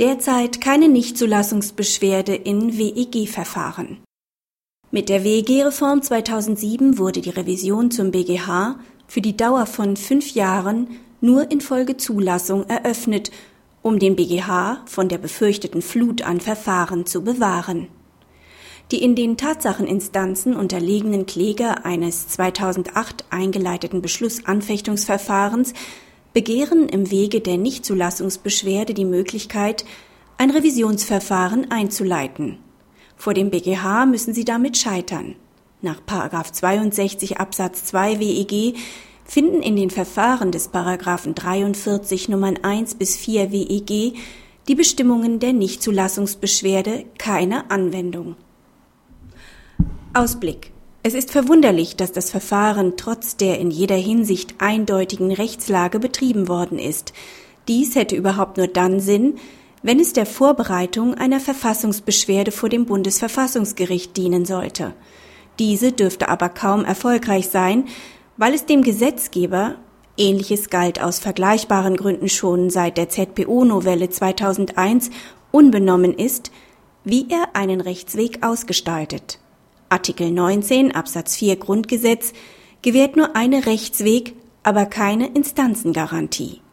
[0.00, 3.98] Derzeit keine Nichtzulassungsbeschwerde in WEG-Verfahren.
[4.90, 10.88] Mit der WEG-Reform 2007 wurde die Revision zum BGH für die Dauer von fünf Jahren
[11.20, 13.30] nur in Folge Zulassung eröffnet,
[13.82, 17.86] um den BGH von der befürchteten Flut an Verfahren zu bewahren.
[18.90, 25.72] Die in den Tatsacheninstanzen unterlegenen Kläger eines 2008 eingeleiteten Beschlussanfechtungsverfahrens
[26.34, 29.84] begehren im Wege der Nichtzulassungsbeschwerde die Möglichkeit,
[30.36, 32.58] ein Revisionsverfahren einzuleiten.
[33.16, 35.36] Vor dem BGH müssen sie damit scheitern.
[35.80, 38.76] Nach 62 Absatz 2 WEG
[39.24, 44.14] finden in den Verfahren des Paragraphen 43 Nummern 1 bis 4 WEG
[44.66, 48.36] die Bestimmungen der Nichtzulassungsbeschwerde keine Anwendung.
[50.14, 50.73] Ausblick
[51.06, 56.78] es ist verwunderlich, dass das Verfahren trotz der in jeder Hinsicht eindeutigen Rechtslage betrieben worden
[56.78, 57.12] ist.
[57.68, 59.36] Dies hätte überhaupt nur dann Sinn,
[59.82, 64.94] wenn es der Vorbereitung einer Verfassungsbeschwerde vor dem Bundesverfassungsgericht dienen sollte.
[65.58, 67.84] Diese dürfte aber kaum erfolgreich sein,
[68.38, 69.74] weil es dem Gesetzgeber
[70.16, 75.10] Ähnliches galt aus vergleichbaren Gründen schon seit der ZPO-Novelle 2001
[75.50, 76.50] unbenommen ist,
[77.04, 79.38] wie er einen Rechtsweg ausgestaltet.
[79.88, 82.32] Artikel 19 Absatz 4 Grundgesetz
[82.82, 86.63] gewährt nur eine Rechtsweg, aber keine Instanzengarantie.